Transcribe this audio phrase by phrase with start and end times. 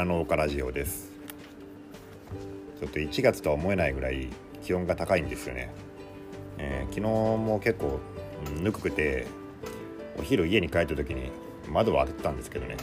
[0.00, 1.10] 花農家ラジオです。
[2.80, 4.28] ちょっと1月とは思えないぐらい
[4.62, 5.70] 気温が高いんですよね、
[6.56, 8.00] えー、昨日も結構
[8.62, 9.26] ぬくくて
[10.18, 11.30] お昼家に帰った時に
[11.68, 12.78] 窓を開けてたんですけどね。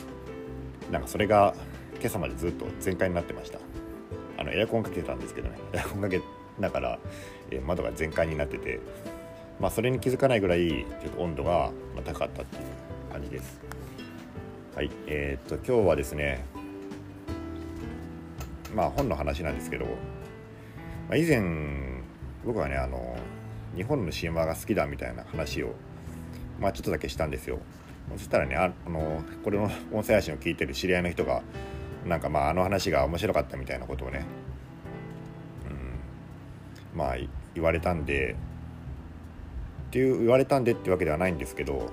[0.91, 1.55] なんかそれが
[1.95, 3.57] 今朝までずっと全開になってました。
[4.37, 5.57] あのエアコンかけてたんですけどね。
[5.73, 6.21] エアコンかけ
[6.59, 6.99] ながら、
[7.49, 8.79] えー、窓が全開になってて
[9.59, 11.71] まあそれに気づかないぐらいちょっと温度が
[12.05, 13.59] 高かったっていう感じです。
[14.75, 16.45] はいえー、っと今日はですね
[18.75, 19.91] まあ本の話なんですけど、ま
[21.11, 21.41] あ、以前
[22.45, 23.17] 僕はねあの
[23.75, 25.73] 日本の神話が好きだみたいな話を
[26.59, 27.59] まあちょっとだけしたんですよ。
[28.15, 31.41] そしたらねあのこれの音声配信を聞いてる知り合いの人が
[32.05, 34.25] なんかまああの話が面白かったみたいなことをね、
[36.93, 37.15] うん、まあ
[37.53, 38.37] 言われたんで
[39.87, 41.91] っていう言われたんでってわけではないんですけど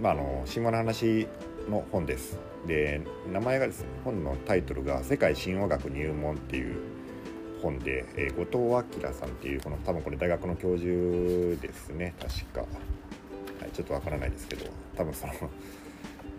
[0.00, 1.28] まああの神話の話
[1.68, 2.38] の本です。
[2.66, 3.00] で
[3.32, 6.76] 名前がですね本のタイトルが「世界神話学入門」っていう
[7.62, 10.90] 本で、えー、後藤明さんっていうこの多分これ大学の教授
[11.60, 12.66] ですね確か、は
[13.66, 15.32] い、ちょっとわからないですけど多分その、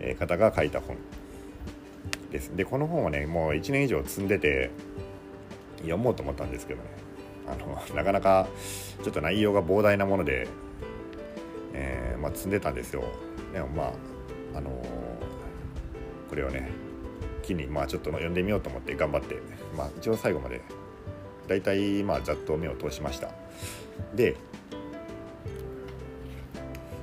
[0.00, 0.96] え、方が書いた本
[2.30, 2.56] です。
[2.56, 4.70] でこの本はねもう1年以上積んでて
[5.78, 6.88] 読もうと思ったんですけどね。
[7.46, 8.46] あのなかなか
[9.02, 10.46] ちょっと内容が膨大なもので、
[11.74, 13.02] えー、まあ、積んでたんですよ。
[13.52, 13.84] でもま
[14.54, 14.70] ああの
[16.32, 16.70] これをね
[17.42, 19.36] 機にまあちょっと読んでみようと思って頑張って、
[19.76, 20.62] まあ、一応最後まで
[21.46, 23.28] 大体まあざっと目を通しました。
[24.14, 24.36] で、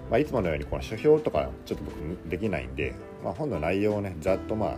[0.09, 1.95] まあ、いつものようにこの書評とかちょっと僕
[2.27, 4.77] できないんで、まあ、本の内容をねざっとまあ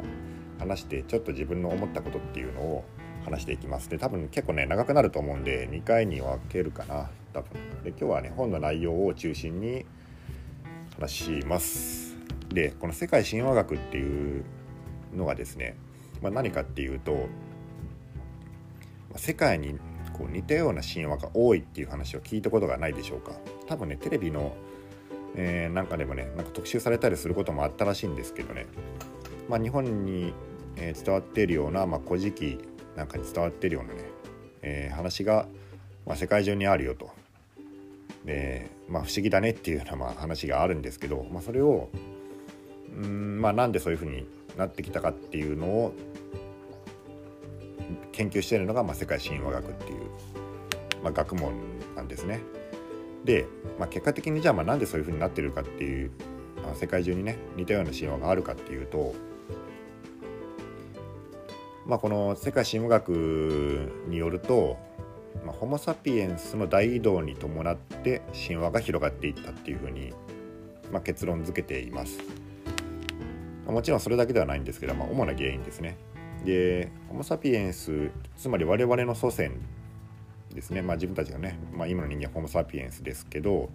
[0.59, 2.83] 話してちょっと自分の思ったことっていうのを
[3.23, 3.89] 話していきます。
[3.89, 7.51] で多分結構ね長くなると思うんで2回に分けるかな多分。
[7.85, 9.85] で今日はね本の内容を中心に
[10.97, 12.00] 話します。
[12.53, 14.43] でこの世界神話学っていう
[15.15, 15.75] のがですね、
[16.21, 17.27] まあ、何かっていうと
[19.15, 19.77] 世界に
[20.13, 23.33] こう似たような神話が多いっていう話を聞いたことがないでしょうか。
[23.67, 24.53] 多分ねテレビの、
[25.35, 28.67] えー、なんかでもねなんか特集されたりすることもあったらしいんですけどね、
[29.49, 30.33] まあ、日本に、
[30.77, 32.57] え伝わっているような、まあ、古事記
[32.95, 33.99] なんかに伝わっているようなね、
[34.61, 35.47] えー、話が、
[36.05, 37.09] まあ、世界中にあるよと。
[38.25, 41.89] で、まあ、不思議だねっていうようなま話があるんですけど、まあ、それを
[42.97, 44.25] うんまあなんでそういうふうに
[44.57, 45.93] なってきたかっていうのを
[48.11, 49.99] 研究しているのが、まあ、世界神話学っていう、
[51.03, 51.53] まあ、学問
[51.95, 52.41] なんですね。
[53.25, 53.47] で、
[53.79, 56.11] まあ、結果的にじゃあまあなんでそういうふうになってるかっていう、
[56.63, 59.13] まあ、世界中にね似たような神話があるかっていうと、
[61.85, 63.09] まあ、この世界神話学
[64.07, 64.77] によると、
[65.45, 70.13] まあ、ホモ・サピエンスの大移動に伴って神話が広がっていったっていうふうに、
[70.91, 72.40] まあ、結論付けています。
[73.71, 75.97] もちろんそれだけではないんですけど、まあ、主な原因ですね。
[76.45, 79.53] でホモ・サピエンスつまり我々の祖先
[80.53, 83.69] ですね、まあ、自分たちがね、まあ、今の人間はホモ・サピエンスですけど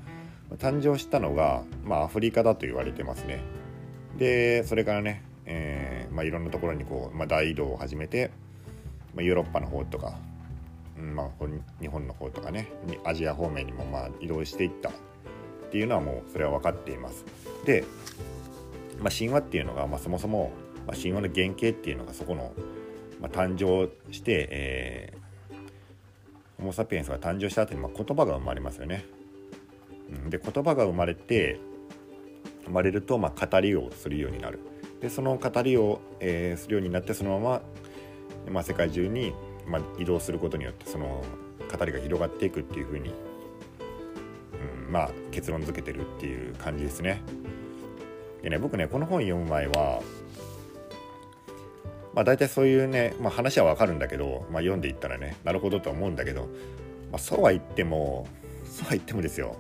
[0.59, 3.41] 誕生したのが、まあ、アフリカだと言われてますね。
[4.19, 8.31] でそれからね、えーまあ、いろんなところにこう、まあ、大移動を始めて、
[9.15, 10.19] まあ、ヨーロッパの方とか、
[10.97, 11.28] まあ、
[11.81, 12.69] 日本の方とかね
[13.05, 14.93] アジア方面にもまあ移動していったっ
[15.71, 17.25] ていうのはもうそれは分かっています。
[17.65, 17.84] で
[18.99, 20.53] まあ、神話っていうのが、まあ、そもそも、
[20.87, 22.53] まあ、神話の原型っていうのがそこの、
[23.21, 29.05] まあ、誕生して、えー、ホモ・サピエンスが誕生した後に、まあ、言葉が生まれますよね。
[30.29, 31.59] で言葉が生まれて
[32.65, 34.61] 生まれると、まあ、語りをするようになる。
[35.01, 37.61] でその語りを、えー、するようになってそのま
[38.47, 39.34] ま、まあ、世界中に、
[39.67, 41.23] まあ、移動することによってその
[41.71, 43.13] 語りが広がっていくっていうふうに、
[44.87, 47.23] うん、まあ結論付けてるっていう感じですね。
[48.47, 50.01] でね僕ねこの本読む前は
[52.15, 56.43] まあ大体そういうね、まあ、話はわかるんだけど、まあ、読んでいったらねなるほどと思うんだけど、
[57.11, 58.29] まあ、そうは言っても
[58.65, 59.57] そうは言ってもですよ、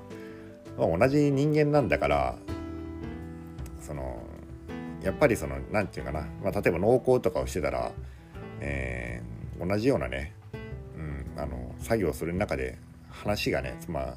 [0.78, 2.36] まあ、同じ人間なんだから
[3.80, 4.22] その
[5.02, 7.90] やっぱりその何て言うかな、まあ、例えば農耕とかをしてたら、
[8.60, 10.32] えー、同じようなね、
[10.96, 12.78] うん、あの作業をする中で
[13.10, 14.14] 話がね、まあ、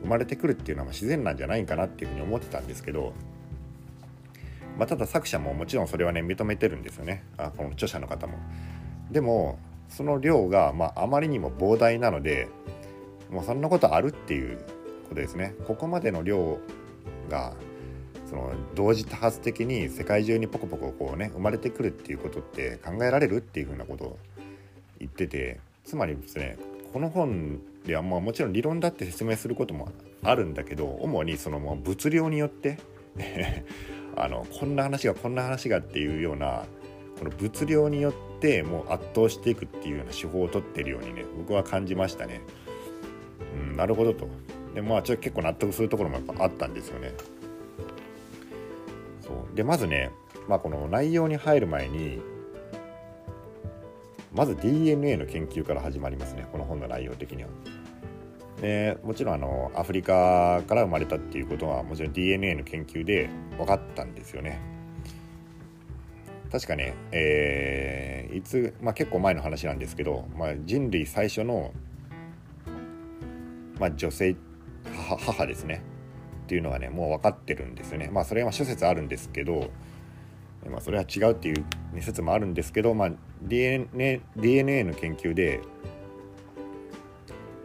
[0.00, 3.12] 生まれてくるっていうのは自然なんじゃないかなっていうふうに思ってたんですけど
[4.76, 8.38] まあ、ただ作者ももちろんそれはね認めてるんですよねあこの著者の方も。
[9.10, 9.58] でも
[9.88, 12.48] その量が、まあ、あまりにも膨大なので
[13.30, 14.58] もうそんなことあるっていう
[15.08, 15.54] ことですね。
[15.66, 16.58] ここまでの量
[17.30, 17.54] が
[18.28, 24.18] その同時多発的に世界中にポコポコこうね生まれてくるっていうことって考えられるっていうふうなことを
[24.98, 26.58] 言っててつまりですね
[26.92, 29.90] この本ではまあもちろん理論だって説明することも
[30.24, 32.78] あるんだけど主にその物量によって
[34.16, 36.64] あのこんな話がこんな話がっていうような
[37.18, 42.40] この物量によってもう圧倒していくっていうような手法を取ってるようにね僕は感じましたね。
[43.54, 44.28] うん、なるほどと。
[44.74, 47.14] でまあちょっと結構納得するところもやっぱあったんですよね。
[49.20, 50.10] そうでまずね、
[50.48, 52.20] まあ、この内容に入る前に
[54.32, 57.48] まず DNA の研究から始まりますねこの本の内容的には。
[58.60, 64.60] でもちろんあのアフリカから生まれたっていうことはもちろん DNA の研究で分かったんですよね。
[66.50, 71.72] 確かね、えー、いつ、まあ、結構前の話なんですけど、まあ、人類最初の、
[73.80, 74.36] まあ、女性
[75.26, 75.82] 母ですね
[76.44, 78.08] っていうのがねもう分かってるんですよね。
[78.12, 79.70] まあそれは諸説あるんですけど、
[80.70, 81.64] まあ、それは違うっていう
[82.00, 83.10] 説もあるんですけど、まあ、
[83.42, 85.60] DNA, DNA の研究で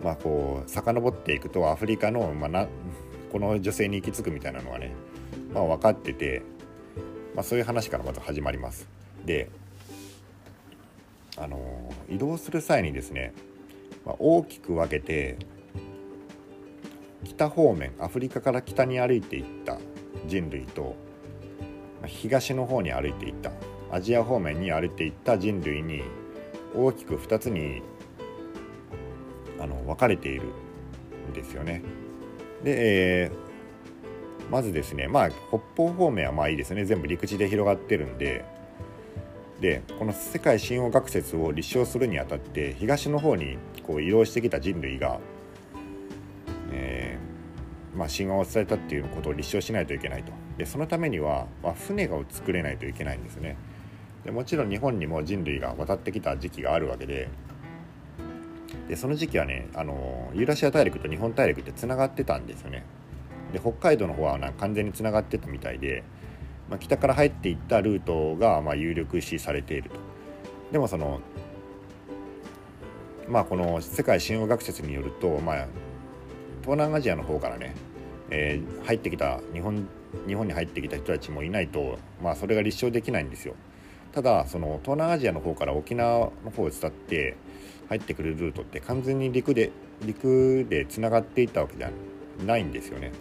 [0.04, 2.68] まあこう遡っていくとアフリカの、まあ、な
[3.32, 4.94] この女性に行き着くみたいなのはね、
[5.54, 6.44] まあ、分かってて、
[7.36, 8.88] まあ、そういう話からまず始まります。
[9.26, 9.50] で
[11.38, 13.34] あの移動する際にですね、
[14.06, 15.38] まあ、大きく分けて
[17.24, 19.78] 北方面アフリカから北に歩いていった
[20.28, 20.96] 人類と
[22.06, 23.52] 東の方に歩いていった
[23.92, 26.04] アジア方面に歩いていった人類に
[26.76, 27.82] 大きく2つに
[29.62, 30.44] あの分かれている
[31.30, 31.82] んですよね。
[32.64, 36.86] で、えー、まずですねまあ北方方面はまあいいですね。
[36.86, 38.46] 全部陸地で広がってるんで。
[39.62, 45.20] でこの世界神話学説を立証するにあたって東の方にこう移動してきた人類が、
[46.72, 50.32] えー、まあ、神話を伝えたっていうことを立証しないといけないと。
[50.58, 53.56] でそのためには、まあ、船が作れないといけないんですね。
[54.26, 57.30] でもちろん日本にも人類が渡ってきた時期があるわけで
[58.88, 62.84] でその時期はねあのユーラシア大陸と日本大陸ってつながってたんですよね。
[63.54, 66.04] で北海道の方はな完全につながってたみたいで、
[66.70, 69.98] まあ、北から入っていったルートがま有力視されていると。
[70.72, 71.20] でもその
[73.28, 75.56] まあこの世界神話学説によると、まあ、
[76.62, 77.76] 東南アジアの方からね、
[78.30, 79.88] えー、入ってきた日本
[80.28, 83.56] 日本に入ってきた人たちもいないと、まあ、それが立証できないんですよ。
[84.14, 87.38] ただその東南アジアの方から沖縄の方を伝って
[87.90, 89.72] 入ってくるルートって完全に陸で
[90.06, 91.92] 陸でつながっていったわけでは
[92.46, 93.12] ないんですよね。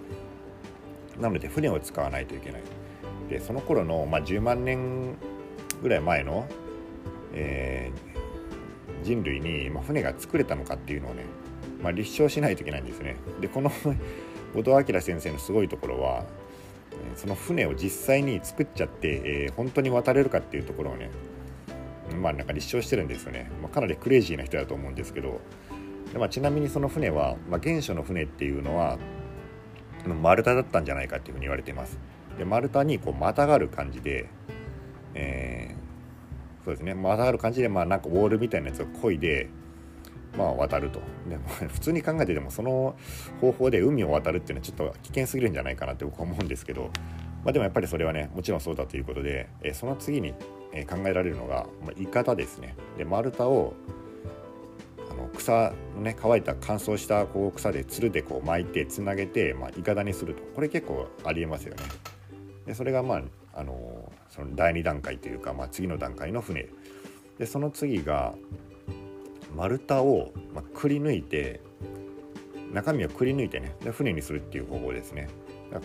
[1.21, 2.63] なので船を使わないといけない。
[3.29, 5.17] でその頃の、まあ、10万年
[5.83, 6.49] ぐらい前の、
[7.33, 11.25] えー、人類に、ま、船が作れたのかっていうのをね、
[11.81, 13.17] まあ、立証しないといけないんですね。
[13.41, 13.71] でこの
[14.55, 16.27] 後藤明先生のすごいところは
[17.17, 21.11] その船を実際に作っちゃって、えー、本当に渡れるかっていうところをね
[22.21, 25.41] まあなんか立証してるんですよね、まあ、かなりクレイジーな人だと思うんですけど。
[26.13, 28.99] で、まあ、ちなみにその船は、まあ、原初の船っていうのは
[30.23, 31.99] 丸太だったんじゃないかっていうふうに言われています。
[32.39, 34.29] で丸太にこうまたがる感じで、
[35.15, 36.95] えー、そうですね。
[36.95, 39.49] またがる感じでまあなんかウォールみたいなやつを漕いで
[40.37, 41.01] まあ渡ると。
[41.29, 42.95] でも 普通に考えてでもその
[43.41, 46.91] 方法で海を渡るっていうのはちょっと危険すぎるんじゃないかなって僕は思うんですけど、
[47.45, 50.35] まあ、でもやっぱりそれはねもちろんそうだということで、え、その次に
[50.73, 52.75] え考えられるのが、まあ、イカダですね。
[52.97, 53.75] で丸太を
[55.11, 60.43] あの草のね乾いた乾燥したこう草でつるでこう巻いてつなげて、まあ、イカダにすると。
[60.55, 61.83] これ結構ありえますよね。
[62.67, 63.23] でそれがまあ
[63.53, 66.69] あのその第2段階というか、まあ、次の段階の船。
[67.39, 68.35] でその次が
[69.55, 71.61] 丸太を、まくり抜いて
[72.73, 75.29] 中身をくり抜いてねで船にするっていう方法ですね。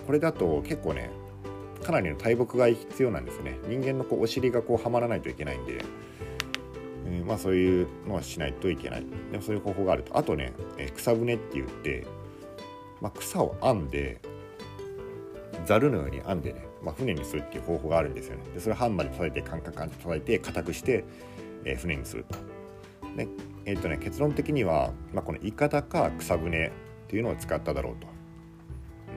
[0.05, 1.09] これだと結構ね
[1.83, 3.57] かなりの大木が必要なんですね。
[3.67, 5.83] 人間のこうお尻がこうはまらないといけないんで、
[7.05, 9.05] えー、まあそういうのはしないといけない。
[9.31, 10.17] でもそういう方法があると。
[10.17, 12.07] あとね、えー、草舟って言って、
[13.01, 14.19] まあ、草を編んで
[15.65, 18.43] ざるのように編んでね、まあ、船にするっていう方法があるんですよね。
[18.53, 21.03] でそれをハンマーで叩いてカンカンカンと叩いて硬くして、
[21.65, 22.37] えー、船にすると。
[23.15, 23.27] で
[23.65, 26.71] えっ、とね結論的には、まあ、このイカダか草舟っ
[27.07, 28.07] ていうのを使っただろうと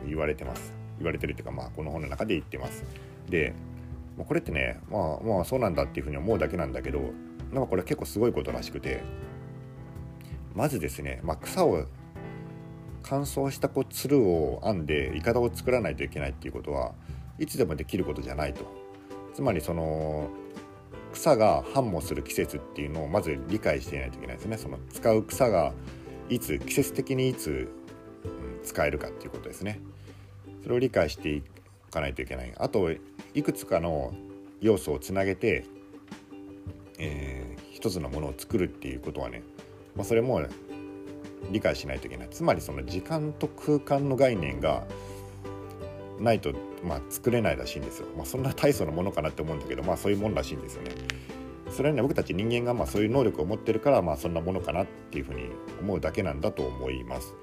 [0.07, 2.85] 言われてます言われてるっていうか、まあ、この本の中で言ってます。
[3.29, 3.55] で
[4.27, 6.99] これってねまあまあそうなんだっていうふうに思うだけなんだけど
[7.53, 9.03] なんかこれは結構すごいことらしくて
[10.55, 11.85] まずですね、まあ、草を
[13.03, 16.95] 乾燥したこうつるを編んでいかだを作らないといけないっていうことは
[17.39, 18.67] いつでもできることじゃないと
[19.35, 20.31] つまりその
[21.13, 24.59] 草が繁茂する季節っていうのをまず理解していないといけないですね。
[24.59, 25.73] その使う草が
[26.29, 27.71] いつ季節的にいつ、
[28.25, 29.81] うん、使えるかっていうことですね。
[30.63, 31.43] それを理解してい
[31.91, 32.53] かないといけない。
[32.57, 32.91] あと
[33.35, 34.13] いくつかの
[34.61, 35.65] 要素をつなげて、
[36.99, 39.43] えー、一つのものを作るっていうことはね、
[39.95, 40.43] まあ、それも
[41.51, 42.29] 理解しないといけない。
[42.31, 44.87] つまりその時間と空間の概念が
[46.21, 46.53] ないと、
[46.85, 50.91] まあ、作れないらしいんですよ、まあ、そんな大層なものかなって思うんだけどまあそういうもんらしいんですよね。
[51.71, 57.35] それはね僕たち人間がまあそういう能力を持ってるからまあそんなものかなっていうふうに思うだけなんだと思います。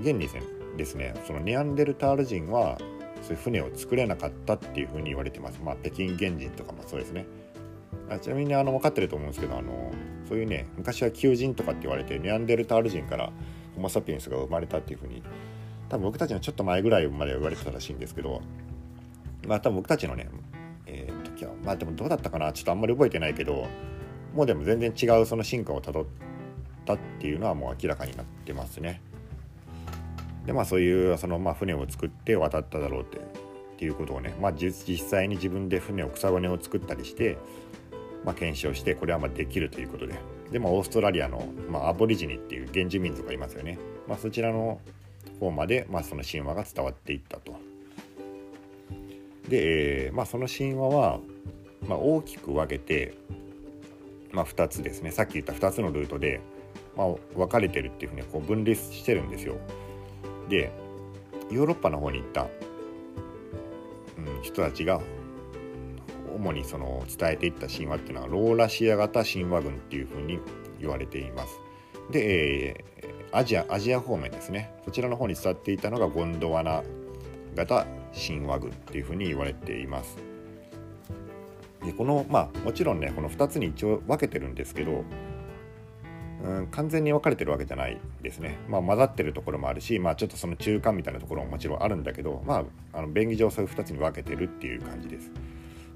[0.00, 0.28] 現に
[0.76, 2.78] ですねそのネアンデルタール人は
[3.22, 5.60] そういう船を作れなかったっていうふうに言われてます。
[5.62, 7.26] まあ北京原人とかもそうですね。
[8.08, 9.92] あちなみにあの分かってると思うんですけどあの
[10.28, 13.32] そういうね昔は求人とかって言われてネアンデルタール人から
[13.76, 15.22] ホモ・サピエンスが生まれたっていうふうに
[15.90, 18.40] 多分僕たちのちょっと前ぐらいまで言われてたらしいんですけど
[19.46, 20.30] まあ多分僕たちのね、
[20.86, 23.66] えー、時はまあでもどうだったかなちょっとあんまり覚えてないけど
[24.34, 26.04] もうでも全然違うその進化をたどっ
[26.86, 29.02] たっていうのはもう明らかになってますね。
[30.46, 33.22] でまあそういうそのまあ船を作って渡っただろうってっ
[33.80, 37.38] ていうことをね、まあ、実際に自分で船を草船を作ったりして、
[38.26, 40.16] まあ、検証してこれはまあできるということで
[40.52, 44.80] で、まあ、オーストラリアの、まあ、アボリジニっていう原住民族がいますよね、まあ、そちらの
[45.38, 47.54] 方まで、まあ、その神話が伝わっていったと。
[49.48, 51.20] で、えーまあ、その神話は、
[51.88, 53.14] まあ、大きく分けて、
[54.32, 56.40] まあ、2つですねさっき言った2つのルートで、
[56.96, 59.56] まあ、分かれてるっていうふうにこう分裂してるんですよ。
[60.48, 60.70] で
[61.50, 62.46] ヨーロッパの方に行った、
[64.18, 65.00] うん、人たちが
[66.36, 70.38] 主にその伝えていった神話っていうのはローラシア型神話群っていうふうに
[70.78, 71.60] 言われています。
[72.10, 72.99] で、えー、
[73.32, 76.82] アジアアジア方面ですねそちらの方に伝っていたのがゴンドワナ
[77.54, 80.16] 型神話群っていうふうに言われています。
[81.84, 85.04] でこのまあもちろんねこの2つに一応分けてるんですけど、
[86.44, 88.58] うん、完全に分かれてるわけじゃないですね。
[88.68, 95.30] まあ混ざってるところもあるし、まあ、ちょっとその中間みたいなところももちろんあるんだけど、まあ、あの便宜上そういう2つに分けてるっていう感じです。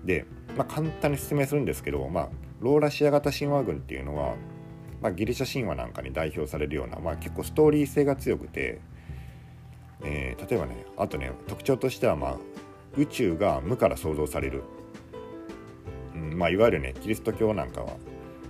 [0.04, 0.26] で、
[0.56, 2.28] まあ、簡単に説明するんですけど、まあ、
[2.60, 4.34] ローラシア型神話群っていうのは、
[5.04, 8.80] まあ、ギリシャ神話なんかに代表されるような、まあ、結構ストーリー性が強くて、
[10.02, 12.36] えー、例えばねあとね特徴としては、まあ、
[12.96, 14.62] 宇宙が無から創造される、
[16.14, 17.96] うんまあ、いわゆるねキリスト教なんかは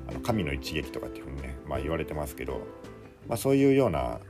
[0.09, 2.61] あの神の一撃とかっていうふうにね、まあ、言われてますけど、
[3.27, 4.21] まあ、そういうような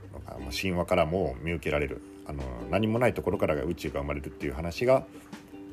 [0.59, 2.41] 神話からも見受けられるあの
[2.71, 5.05] 何もないところからが宇宙が生まれるっていう話が、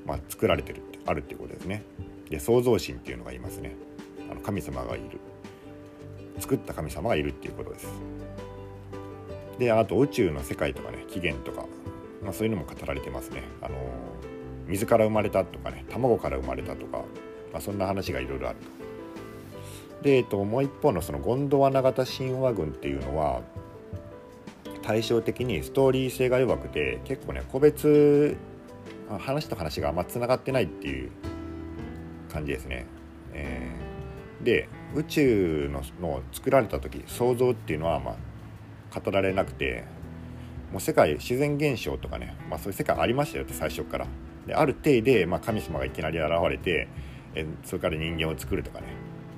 [0.05, 1.83] まあ、作られてるってあるっていうことですね。
[2.29, 3.75] で創造神っていうのがいますね。
[4.31, 5.19] あの神様がいる
[6.39, 7.89] 作った神様がいるっていうことです。
[9.59, 11.67] であと宇宙の世界とかね起源とか、
[12.23, 13.43] まあ、そういうのも語られてますね。
[13.61, 13.77] あの
[14.67, 16.99] 水から生まれたとかね卵から生まれたとか、
[17.53, 20.03] まあ、そんな話がいろいろあると。
[20.03, 23.43] で、えっと、もう一方のそのゴンドワナ型神話群っていうのは
[24.83, 28.37] 対照的にストーリー性が弱くて結構ね個別
[29.19, 31.11] 話と話があんまつながってないっていう
[32.33, 32.87] 感じですね。
[33.33, 38.17] えー、で宇宙のの作られた時想像っていうのはま
[38.93, 39.85] あ語られなくて
[40.71, 44.07] もう世界自然現象とかね、まあ、そういう世界ありましたよって最初から。
[44.47, 46.89] である程で、まあ、神様がいきなり現れて
[47.35, 48.89] えそれから人間を作るとかね、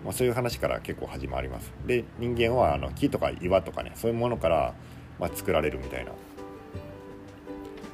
[0.03, 1.73] まあ、そういう話から結構始まります。
[1.87, 4.75] で人間はあの木とか岩とかねそういうものから、
[5.19, 6.13] まあ、作られるみたいな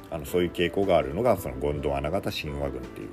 [0.09, 3.09] あのそういう傾向があるのがそのゴンドワナ型神話群っていう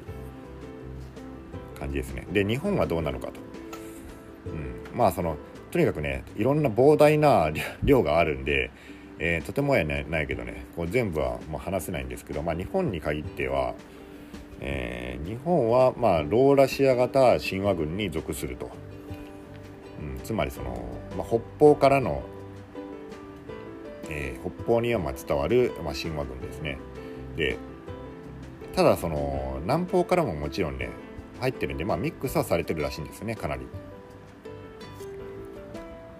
[1.79, 2.27] 感じですね。
[2.33, 3.48] で日本はどうなのかと。
[4.99, 5.37] まあその
[5.71, 7.53] とにかくねいろんな膨大な
[7.85, 8.71] 量があるんで、
[9.21, 13.75] えー、とてもやないけどねこう全部はもう話せないんですけど、まあ、日本に限っては、
[14.61, 18.71] えー、日本はまあローラシア型神話群に属すると。
[20.01, 20.77] うん、つまりその、
[21.17, 22.23] まあ、北方からの
[24.11, 26.79] えー、北方にはま伝わる、まあ、神話群ですね。
[27.37, 27.57] で
[28.75, 30.89] ただその南方からももちろんね
[31.41, 33.67] 入ってるんで、まあ、ミックスはされてるらしいんですよねかなり。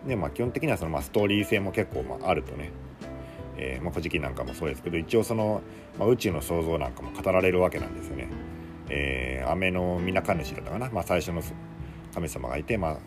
[0.09, 2.73] でまあ基本的にはその、まあ、ストーリー性も結構、まあ、あるとね
[3.57, 5.63] 「えーまあ、古事記」なんかもそうですけど一応その、
[5.99, 8.29] まあ、宇宙の創造なんかも語られるわけなんですよね。
[8.91, 11.43] えー、雨の皆神主だったかな、まあ、最初の
[12.15, 12.99] 神様がいて、まあ、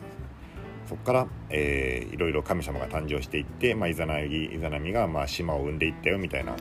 [0.87, 6.55] そこから、えー、いろいろ神様が誕生していって、まあ、イザナギイザナミがまあ島を生んでいったよみたいな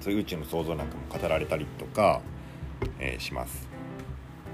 [0.00, 2.22] そういう宇宙の創造なんかも語られたりとか、
[2.98, 3.68] えー、します。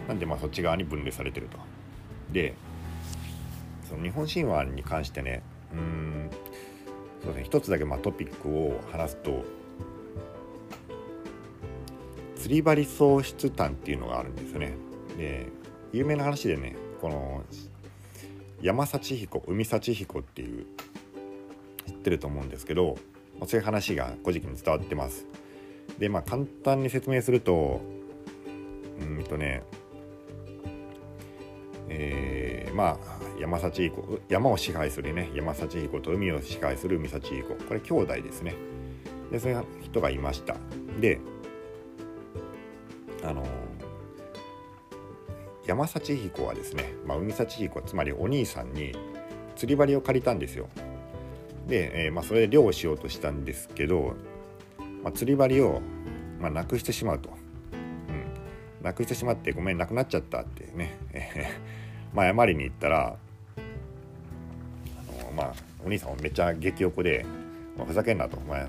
[0.09, 1.59] なんでまあそっち側に分類されてると。
[2.33, 2.55] で
[3.89, 6.31] その日本神話に関してねうん
[7.23, 9.45] そうですね一つだけまあトピックを話すと
[12.37, 14.75] 釣り針喪失譚っていうのがあるんですよね
[15.17, 15.47] で
[15.93, 17.45] 有名な話でねこの
[18.63, 20.67] 山幸彦海幸彦っていう
[21.87, 22.97] 知ってると思うんですけど
[23.47, 25.27] そういう話が「古事記」に伝わってます。
[25.99, 27.81] でまあ簡単に説明すると
[29.01, 29.63] うんとね
[31.89, 38.55] えー、まあ山幸彦山を支配するね山幸彦と海を支配する海幸彦これ兄弟ですね。
[39.31, 40.57] でそういう人がいました。
[41.01, 41.21] で
[43.23, 43.45] あの
[45.67, 48.93] 山幸彦はですね、まあ、海幸彦つまりお兄さんに
[49.57, 50.69] 釣り針を借りたんですよ。
[51.67, 54.15] で、えー、まあ、それで漁をしようとしたんですけど、
[55.03, 55.81] まあ、釣り針を、
[56.41, 57.31] まあ、なくしてしまうと、
[57.73, 61.56] うん、なくしてしまってごめんなくなっちゃったってね、えー、
[62.17, 63.17] まあ謝りに行ったら
[65.21, 65.55] あのまあ
[65.85, 67.27] お兄さんもめっちゃ激横で
[67.77, 68.67] 「まあ、ふざけんな」と「お前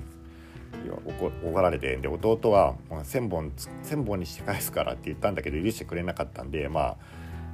[1.43, 3.51] 怒られてで弟は1,000本
[3.83, 6.97] 千本にして返すからって言ったんだけど許してくれなかったんでま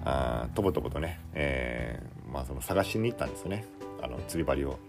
[0.04, 3.66] ああとぼとぼとね、えーまあ、その探しに行ったんですよね
[4.02, 4.80] あの釣り針を。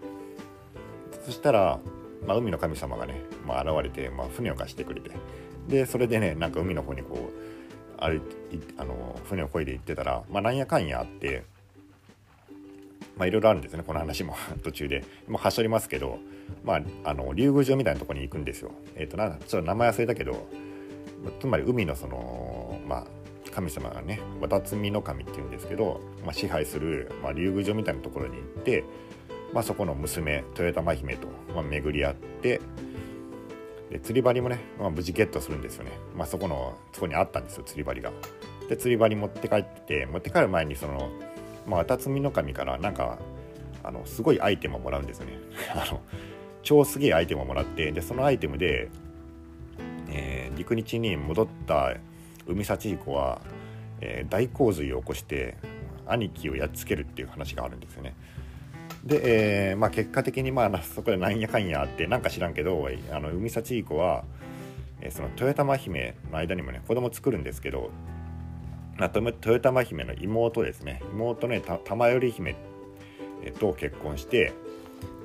[1.23, 1.79] そしたら、
[2.27, 3.15] まあ、海の神様がね、
[3.47, 5.09] まあ、現れて、まあ、船を貸してくれて
[5.67, 7.54] でそれでねなんか海の方にこう
[8.05, 8.21] 歩い
[8.77, 11.43] あの船を漕いで行ってたら、まあ、なんやかんやあって
[13.17, 14.35] まあいろいろあるんですねこの話も。
[14.63, 15.03] 途中で。
[15.27, 16.19] もうはしょりますけど
[16.63, 18.71] まああの竜宮城みたいなとこに行くんですよ。
[18.95, 20.47] えっ、ー、となちょっと名前忘れたけど
[21.39, 23.05] つまり海のそのまあ
[23.51, 28.83] 神様がね渡積の神っていうんですけど、まあ、支配する、まあ、竜宮城みたいなところに行って、
[29.53, 32.59] まあ、そこの娘豊玉姫と、まあ、巡り合って
[33.89, 38.11] で釣り針もね、まあ、無事ゲットするんですよね、まあ、そこのそこにあったんですよ釣り針が。
[38.67, 41.09] で釣り針持って帰って持って帰る前にその
[41.67, 43.17] まあ、渡積の神からなんか
[43.83, 45.33] あのすごいアイテムをもらうんですよね
[45.73, 46.01] あの
[46.63, 48.89] 超すげえアイテムをもらってでそのアイテムで、
[50.09, 51.95] えー、陸地に戻った
[52.47, 53.41] 海幸彦は、
[54.01, 55.55] えー、大洪水を起こして
[56.07, 58.13] 兄貴をやっつけるっていう話があるんですよね。
[59.05, 64.23] で、えーまあ、結果的にまあそこでなんやかんやあってなんか知らんけどあの海幸彦は、
[65.01, 67.91] えー、その豊玉姫の間にもね子供作るんですけど
[68.97, 71.01] まあ、豊玉姫の妹ですね。
[71.11, 72.55] 妹ね玉頼姫
[73.59, 74.53] と結婚して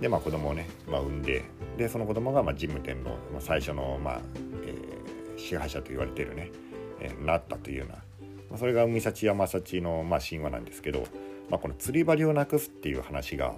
[0.00, 1.44] で、まあ、子供をね、まあ、産んで
[1.78, 4.20] でその子供がまあ神武天皇、まあ、最初の、まあ
[4.64, 6.50] えー、支配者と言われてるね、
[7.00, 11.06] えー、なったというような、まあ、それが海幸山幸の、まあ、神話なんですけど、
[11.48, 13.54] まあ、この釣り針をなくすっていう話が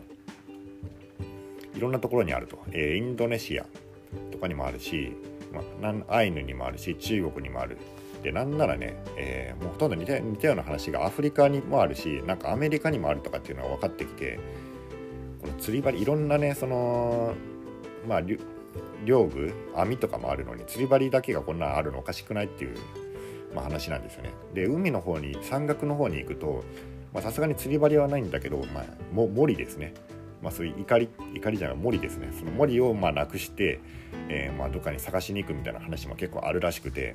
[1.75, 3.67] いろんなところにあると、えー、インドネシア
[4.31, 5.13] とかにもあるし、
[5.81, 7.79] まあ、アイヌにもあるし中国にもある
[8.23, 14.39] でなんならね、えー、もうほとんど似た似たような話がアフリカにもあるしなんかアメリカにもあるとかっていうのが分かってきて
[15.41, 17.35] この釣り針いろんなねその
[18.07, 18.21] まあ
[19.05, 22.77] 漁具網とかもあるのに釣り針だけがこんなあるのおかしくないっていう、
[23.55, 24.31] まあ、話なんですよね。
[24.55, 26.65] で海の方に山岳の方に行くと
[27.21, 29.93] さすがに釣り針はないんだけど、まあ、も森ですね。
[30.43, 33.81] まあ、そういう怒り怒りじゃない森ですねその森をまあなくして、
[34.29, 37.15] えー、まあどっかに探しに行くみたいな話も結構あるらしくて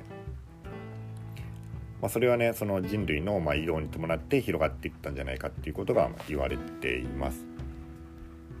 [2.00, 7.44] まあ、それはねその人類のま移動に伴って広がっていったんじゃないかっていうことが言われています。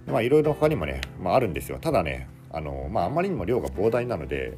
[0.06, 4.56] まあいろいろ他にもね、まあ、あるんですよただねあの、まあ、あまりにも量が膨大なので、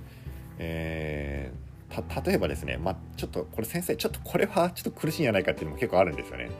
[0.58, 6.50] えー、例えばですね、まあ、ちょっとこれ先生ちょっとこれはちょっと苦しいんじゃないかっていうのも結構あるんですよね。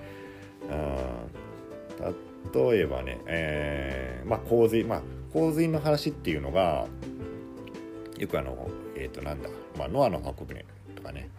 [2.01, 6.87] うん例えばね、えー、まあ、洪水、まあ、洪水の話っていうのが
[8.19, 9.49] よくあのえっ、ー、となんだ、
[9.79, 11.31] まあ、ノアの箱舟とかね。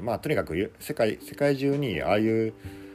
[0.00, 2.54] まあとにかく世界世界中にああいう、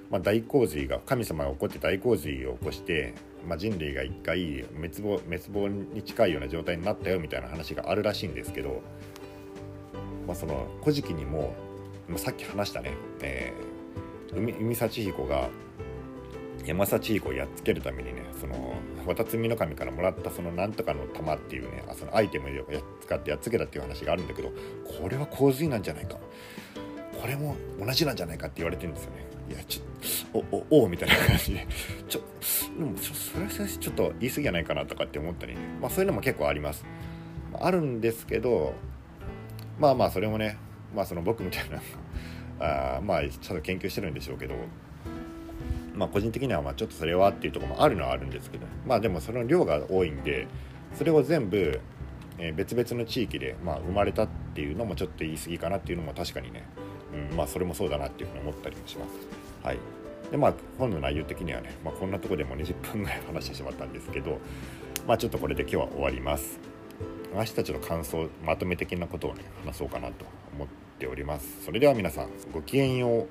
[0.10, 3.14] まあ、大洪水が神様が起こって大洪水を起こして、
[3.48, 8.82] まあ、人類が一回滅亡滅亡に近いような状態になったよみたいな話があるらしいんですけど、
[10.26, 11.54] まあ、その「古事記」にも、
[12.08, 15.50] まあ、さっき話したね、えー、海海幸彦が
[16.68, 18.76] 山幸彦をやっつけるためにねその
[19.06, 22.66] 渡積の神からもらったそのなんとかの玉っていうねそのアイテムを
[23.02, 24.52] 使ってやっつけたっていう話があるんだけど
[25.02, 26.18] これは洪水なんじゃないか。
[27.20, 29.26] これも同じなんじゃないかって言われてるんですよね。
[29.50, 31.54] いやちょおおおみたいな感じ。
[31.54, 31.68] で
[32.08, 32.22] ちょ
[32.78, 35.62] でもそれはちょっと言い過ぎじゃないかなとかって思ったりね。
[35.82, 36.86] まあそういうのも結構あります。
[37.60, 38.74] あるんですけど
[39.80, 40.58] まあまあそれもね
[40.94, 41.82] まあその僕みたいな
[42.98, 44.54] あまあちゃんと研究してるんでしょうけど
[45.98, 50.48] まあ個人的にはまちょっとそれはっていうとこもあるのはあるんですけどまあでもその量が多いんで
[50.94, 51.82] それを全部、
[52.38, 56.64] え、別々の地域でま生まれたっていうのもちょっと言い過ぎかなっていうのも確かにね
[57.14, 59.12] うん、まあそれもそうだなっていうふうに思ったりもします。
[59.64, 59.80] はい
[60.32, 64.40] でまあ本の内容的にはね、まあ、こんなとこでも20分ぐらい話してしまったんですけど
[65.08, 66.60] まあちょっとこれで今日は終わります。
[67.34, 70.68] 明日ちょっと感想まとめ的なことをね話そうかなと思っ
[71.00, 71.64] ております。
[71.66, 73.28] それでは皆さんごきげんよう。